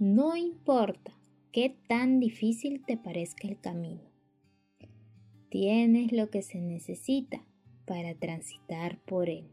[0.00, 1.12] No importa
[1.52, 4.00] qué tan difícil te parezca el camino.
[5.50, 7.44] Tienes lo que se necesita
[7.84, 9.50] para transitar por él.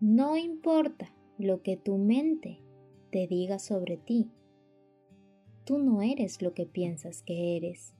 [0.00, 2.58] No importa lo que tu mente
[3.12, 4.28] te diga sobre ti.
[5.64, 7.94] Tú no eres lo que piensas que eres.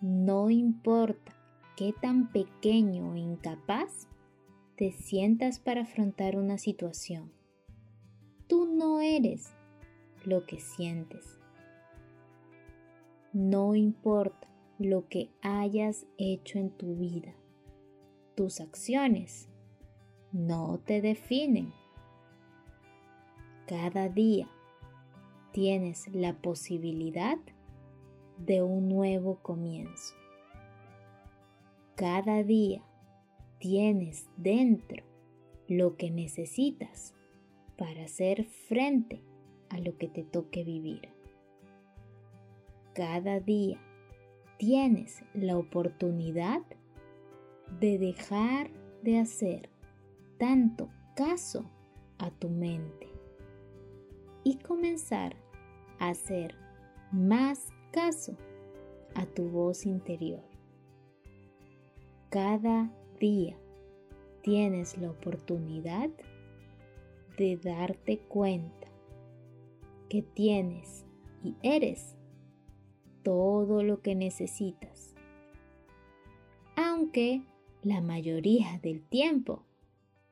[0.00, 1.32] No importa
[1.76, 4.08] qué tan pequeño o incapaz
[4.74, 7.30] te sientas para afrontar una situación.
[8.48, 9.54] Tú no eres
[10.26, 11.38] lo que sientes.
[13.32, 17.34] No importa lo que hayas hecho en tu vida.
[18.34, 19.48] Tus acciones
[20.32, 21.72] no te definen.
[23.66, 24.48] Cada día
[25.52, 27.38] tienes la posibilidad
[28.38, 30.14] de un nuevo comienzo.
[31.94, 32.82] Cada día
[33.58, 35.04] tienes dentro
[35.68, 37.14] lo que necesitas
[37.76, 39.22] para hacer frente
[39.72, 41.08] a lo que te toque vivir.
[42.94, 43.80] Cada día
[44.58, 46.60] tienes la oportunidad
[47.80, 48.70] de dejar
[49.02, 49.70] de hacer
[50.38, 51.64] tanto caso
[52.18, 53.08] a tu mente
[54.44, 55.36] y comenzar
[55.98, 56.54] a hacer
[57.10, 58.36] más caso
[59.14, 60.42] a tu voz interior.
[62.28, 63.56] Cada día
[64.42, 66.10] tienes la oportunidad
[67.38, 68.91] de darte cuenta
[70.12, 71.06] que tienes
[71.42, 72.18] y eres
[73.22, 75.14] todo lo que necesitas.
[76.76, 77.40] Aunque
[77.80, 79.64] la mayoría del tiempo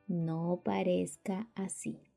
[0.07, 2.10] no parezca así.